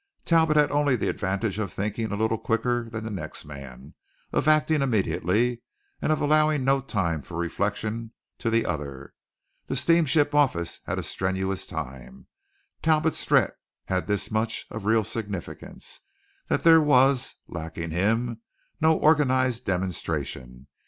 Talbot 0.25 0.57
had 0.57 0.71
only 0.71 0.95
the 0.95 1.09
advantage 1.09 1.59
of 1.59 1.71
thinking 1.71 2.11
a 2.11 2.15
little 2.15 2.39
quicker 2.39 2.89
than 2.89 3.03
the 3.03 3.11
next 3.11 3.45
man, 3.45 3.93
of 4.33 4.47
acting 4.47 4.81
immediately, 4.81 5.61
and 6.01 6.11
of 6.11 6.19
allowing 6.21 6.65
no 6.65 6.81
time 6.81 7.21
for 7.21 7.37
reflection 7.37 8.11
to 8.39 8.49
the 8.49 8.65
other. 8.65 9.13
The 9.67 9.75
steamship 9.75 10.33
office 10.33 10.79
had 10.87 10.97
a 10.97 11.03
strenuous 11.03 11.67
time. 11.67 12.25
Talbot's 12.81 13.23
threat 13.25 13.53
had 13.85 14.07
this 14.07 14.31
much 14.31 14.65
of 14.71 14.85
real 14.85 15.03
significance: 15.03 15.99
that 16.47 16.63
there 16.63 16.81
was, 16.81 17.35
lacking 17.47 17.91
him, 17.91 18.41
no 18.81 18.97
organized 18.97 19.65
demonstration. 19.65 20.65